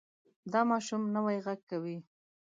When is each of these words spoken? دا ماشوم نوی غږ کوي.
دا 0.51 0.61
ماشوم 0.71 1.01
نوی 1.15 1.37
غږ 1.45 1.59
کوي. 1.69 1.97